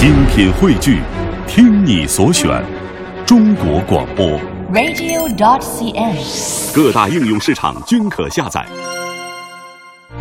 [0.00, 0.98] 精品汇聚，
[1.46, 2.48] 听你所选，
[3.26, 4.26] 中国广播。
[4.72, 6.74] radio.dot.cn，。
[6.74, 8.66] 各大应用市场均可下载。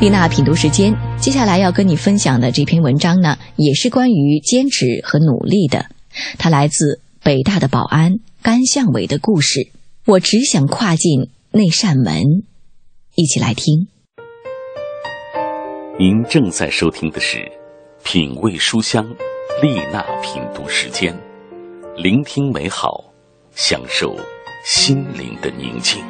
[0.02, 5.86] 丽娜品读时间，接下来要跟你分享的这篇文章呢，也是关于坚持和努力的。
[6.38, 9.72] 它来自北大的保安甘向伟的故事。
[10.06, 12.22] 我只想跨进那扇门，
[13.16, 13.88] 一起来听。
[15.98, 17.38] 您正在收听的是
[18.04, 19.06] 《品味书香》
[19.58, 21.14] 丽娜品读时间，
[21.98, 23.12] 聆听美好，
[23.54, 24.16] 享受
[24.64, 26.02] 心灵的宁静。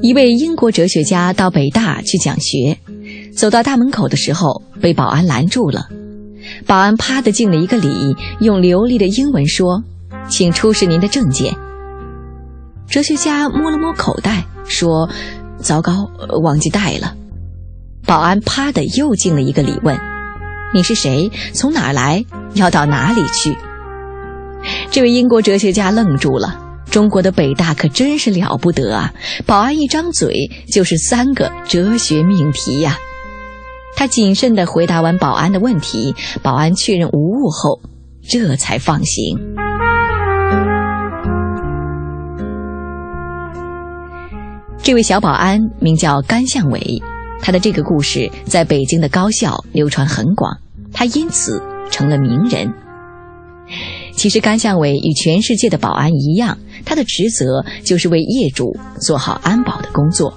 [0.00, 2.78] 一位英国哲学家到北大去讲学，
[3.36, 5.88] 走到大门口的时候被保安拦住了。
[6.66, 9.82] 保安啪的敬了一个礼，用流利的英文说
[10.28, 11.54] ：“请出示您的证件。”
[12.88, 15.08] 哲学家摸了摸口袋，说
[15.58, 16.10] ：“糟糕，
[16.42, 17.14] 忘记带了。”
[18.06, 19.98] 保安啪的又敬了一个礼，问
[20.74, 21.30] ：“你是谁？
[21.52, 22.24] 从哪儿来？
[22.54, 23.56] 要到哪里去？”
[24.90, 26.60] 这位英国哲学家愣住了。
[26.90, 29.12] 中国的北大可真是了不得啊！
[29.46, 32.96] 保安一张嘴就是三个哲学命题呀、
[33.96, 37.80] 他谨慎地回答完保安的问题，保安确认无误后，
[38.28, 39.38] 这才放行。
[44.82, 47.00] 这位小保安名叫甘向伟，
[47.40, 50.58] 他的这个故事在北京的高校流传很广，
[50.92, 52.70] 他因此成了名人。
[54.12, 60.34] 其实甘向伟与全世界的保安一样，他的职责就是为业主做好安保的工作。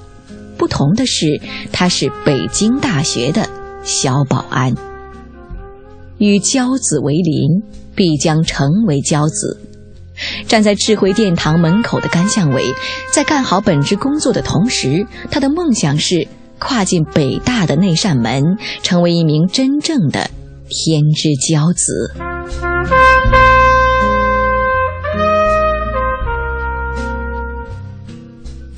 [0.57, 1.39] 不同的是，
[1.71, 3.47] 他是北京大学的
[3.83, 4.73] 小保安。
[6.17, 7.61] 与骄子为邻，
[7.95, 9.59] 必将成为骄子。
[10.47, 12.63] 站在智慧殿堂门口的甘向伟，
[13.13, 20.31] 在干好本职工作的同时，他的梦想是跨进北大的那扇门，成为一名真正的
[20.67, 22.11] 天之骄子。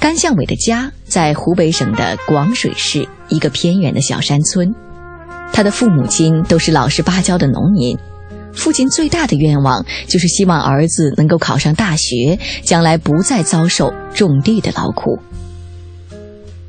[0.10, 4.74] 甘向伟的家在湖北省的广水市一个偏远的小山村，
[5.54, 7.96] 他的父母亲都是老实巴交的农民。
[8.52, 15.20] 父亲最大的愿望就是希望儿子能够考上大学，将来不再遭受种地的劳苦。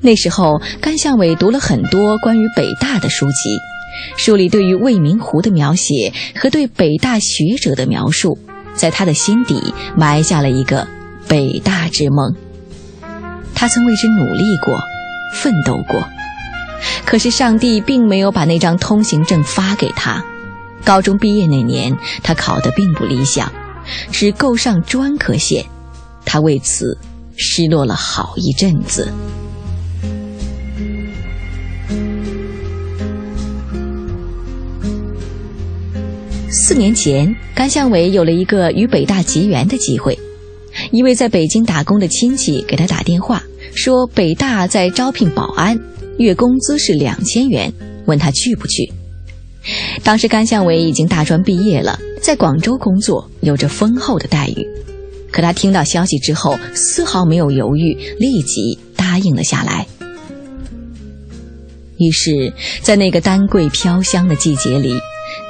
[0.03, 3.59] 那时候，甘向伟读了很多关于北大的书籍，
[4.19, 8.37] 书里对于未名湖的描写和对北大学者的描述，
[8.75, 10.87] 在他的心底埋下了一个
[11.27, 12.37] 北大之梦。
[13.61, 14.81] 他曾为之努力过，
[15.35, 16.09] 奋斗过，
[17.05, 20.25] 可是上帝并没有把那张通行证发给他。
[20.83, 23.53] 高中毕业那年，他考得并不理想，
[24.11, 25.63] 只够上专科线，
[26.25, 26.97] 他为此
[27.37, 29.13] 失落了好一阵子。
[36.49, 40.19] 四年前，甘向伟有了一个与北大结缘的机会。
[40.93, 43.43] 一位在北京打工的亲戚给他打电话，
[43.75, 45.79] 说北大在招聘保安，
[46.19, 47.73] 月工资是两千元，
[48.07, 48.93] 问他去不去。
[50.03, 54.67] 当时甘向伟已经大专毕业了，在广州工作，有着丰厚的待遇。
[55.31, 59.87] 可他听到消息之后，丝毫没有犹豫，立即答应了下来。
[61.99, 62.53] 于是，
[62.83, 64.99] 在那个丹桂飘香的季节里，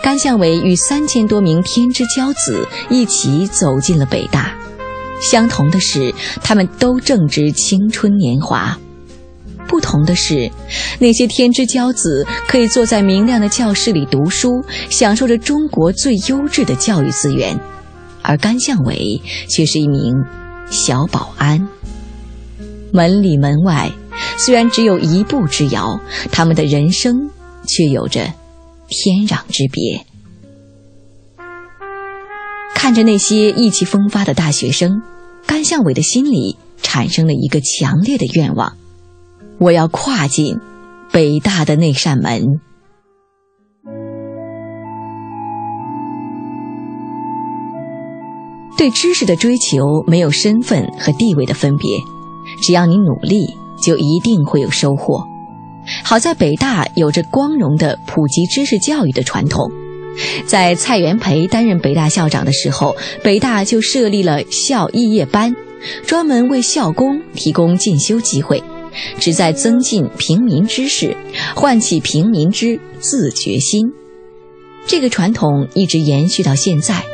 [0.02, 4.59] 甘向伟与三千多名天之骄子一起走进了北大。
[5.20, 8.78] 相同的是，他们都正值青春年华；
[9.68, 10.50] 不同的是，
[10.98, 17.58] 那些天之骄子可以坐在明亮的教室里读书，享受着中国最优质的教育资源，
[18.22, 20.14] 而甘向伟却是一名
[20.70, 21.68] 小保安。
[22.92, 23.92] 门里门外，
[24.38, 26.00] 虽然只有一步之遥，
[26.32, 27.30] 他们的人生
[27.66, 28.32] 却有着
[28.88, 30.04] 天壤之别。
[32.74, 35.02] 看着那些意气风发的大学生，
[35.46, 38.76] 甘向伟的心里产生了一个强烈的愿望：
[39.58, 40.56] 我要跨进
[41.12, 42.60] 北大的那扇门。
[48.78, 51.98] 对知识的追求没有身份和地位的分别，
[52.62, 55.22] 只要你努力，就一定会有收获。
[56.02, 59.70] 好在北大有着光荣的普及知识教育的传统。
[60.46, 65.54] 在蔡元培担任北大校长的时候，北大就设立了校肄业班，
[66.04, 68.62] 专门为校工提供进修机会，
[69.18, 71.16] 旨在增进平民知识，
[71.54, 73.92] 唤起平民之自觉心。
[74.86, 77.04] 这个传统一直延续到现在，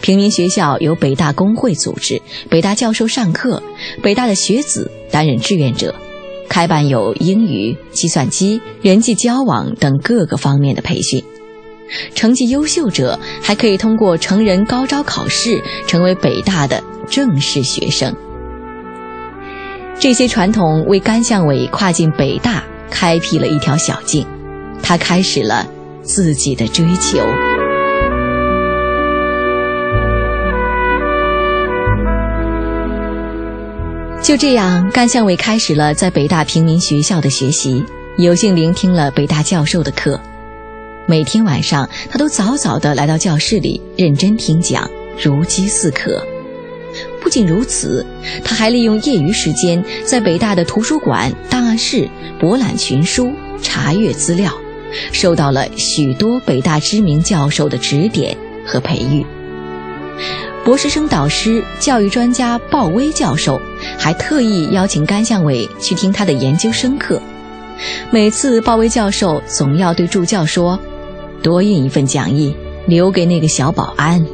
[0.00, 3.62] 平民学校由北大工会组织，北大教授上课，
[4.02, 5.94] 北大的学子担任志愿者，
[6.48, 11.22] 开办有英语、计算机、人际交往等各个方面的培训。
[12.14, 18.14] 成绩优秀者还可以通过成人高招考试，成为北大的正式学生。
[19.98, 24.26] 这些传统为甘向伟跨进北大开辟了一条小径，
[24.82, 25.66] 他开始了
[26.02, 27.18] 自己的追求。
[34.22, 37.84] 就这样，甘向伟开始了在北大平民学校的学习，
[38.16, 40.20] 有幸聆听了北大教授的课。
[41.06, 44.88] 每天晚上，他都早早地来到教室里，认真听讲，
[45.20, 46.24] 如饥似渴。
[47.20, 48.04] 不仅如此，
[48.44, 52.08] 他还利用业余时间在北大的图书馆、档案室
[52.38, 54.52] 博览群书、查阅资料，
[55.12, 59.24] 受到了许多北大知名教授的指点和培育。
[60.64, 63.60] 博士生导师、教育专家鲍威教授
[63.98, 67.20] 还特意邀请甘向伟去听他的研究生课。
[68.10, 70.78] 每次，鲍威教授总要对助教说。
[71.42, 72.54] 多印一份讲义，
[72.86, 74.24] 留给那个小保安。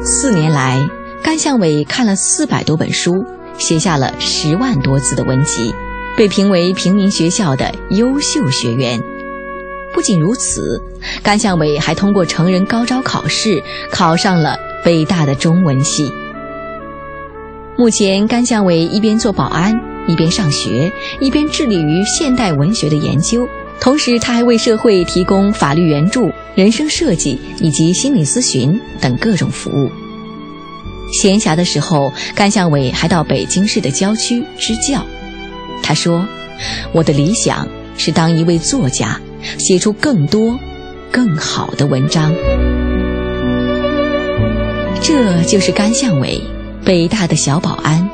[0.00, 0.86] 四年来，
[1.22, 3.24] 甘向伟看了四百多本书，
[3.56, 5.74] 写下了十万多字的文集，
[6.16, 9.00] 被评为平民学校的优秀学员。
[9.94, 10.82] 不仅如此，
[11.22, 16.12] 甘向伟还通过成人高招考试，考上了北大的中文系。
[17.76, 19.93] 目前，甘向伟一边做保安。
[20.06, 23.48] 一边上学，一边致力于现代文学的研究，
[23.80, 29.90] 同时他还为社会提供法律援助、人生设计以及心理咨询等各种服务。
[31.12, 35.04] 闲暇的时候，甘向伟还到北京市的郊区支教。
[35.82, 36.26] 他说
[36.92, 39.20] ：“我的理想是当一位作家，
[39.58, 40.58] 写出更多、
[41.10, 42.34] 更好的文章。”
[45.00, 46.40] 这就是甘向伟，
[46.84, 48.08] 北大的小保安。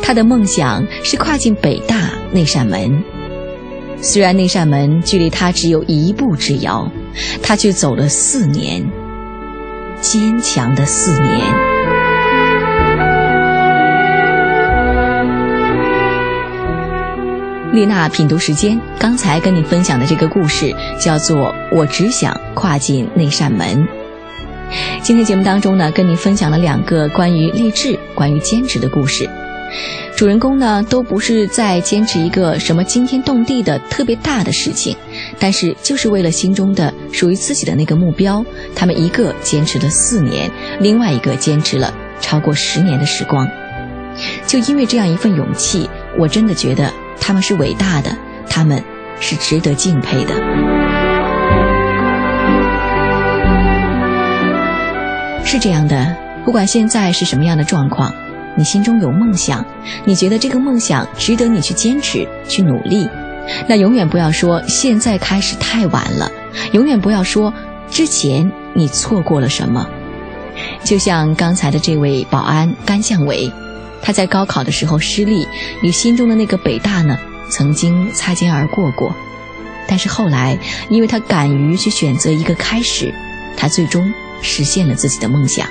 [0.00, 3.02] 他的梦想是跨进北大那扇门，
[4.00, 6.90] 虽然那扇门距离他只有一步之遥，
[7.42, 8.84] 他却走了四年，
[10.00, 11.40] 坚强的四年。
[17.72, 23.66] 丽娜品读时间，刚才跟你分享的这个故事叫做《我只想跨进那扇门》。
[25.00, 29.26] 今天节目当中呢，跟你分享了两个关于励志、关于坚持的故事。
[30.16, 34.96] 主人公呢，都不是在坚持一个什么惊天动地的特别大的事情，
[35.38, 43.48] 但是就是为了心中的属于自己的那个目标，他们一个坚持了四年，另外一个坚持了超过十年的时光。
[44.46, 48.16] 就因为这样一份勇气，我真的觉得他们是伟大的，
[48.48, 48.84] 他们
[49.20, 50.34] 是值得敬佩的。
[55.44, 58.14] 是这样的，不管现在是什么样的状况。
[58.56, 59.64] 你心中有梦想，
[60.04, 63.08] 你觉得这个梦想值得你去坚持、去努力，
[63.68, 66.30] 那永远不要说现在开始太晚了，
[66.72, 67.52] 永远不要说
[67.90, 69.88] 之前你错过了什么。
[70.84, 73.50] 就像刚才的这位保安甘向伟，
[74.02, 75.48] 他在高考的时候失利，
[75.82, 77.16] 与心中的那个北大呢
[77.50, 79.14] 曾经擦肩而过过，
[79.88, 80.58] 但是后来
[80.90, 83.12] 因为他敢于去选择一个开始，
[83.56, 85.66] 他最终实现了自己的梦想。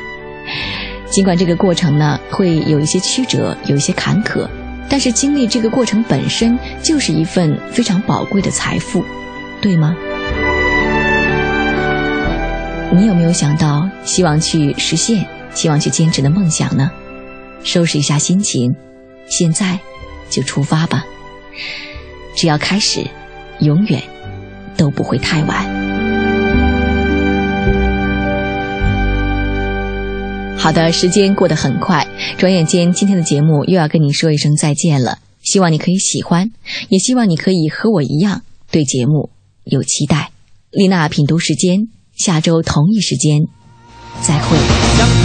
[1.12, 4.48] 尽管这个过程呢会有一些曲折，有一些坎坷，
[4.90, 9.04] 但是经历这个过程本身就是一份非常宝贵的财富，
[9.62, 9.94] 对吗？
[12.94, 16.90] 你有没有想到希望去实现、希望去坚持的梦想呢？
[17.62, 18.74] 收拾一下心情，
[19.28, 19.78] 现在
[20.30, 21.06] 就出发吧。
[22.38, 23.06] 只要开始，
[23.60, 24.02] 永远
[24.78, 25.81] 都不会太晚。
[30.62, 35.18] 好的，时间过得很快，转眼间今天的节目又要跟你说一声再见了。
[35.42, 36.52] 希望你可以喜欢，
[36.90, 39.32] 也希望你可以和我一样对节目
[39.64, 40.30] 有期待。
[40.70, 43.42] 丽娜品读时间，下周同一时间
[44.22, 45.21] 再会。